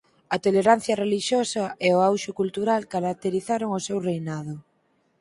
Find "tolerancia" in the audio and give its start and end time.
0.45-0.99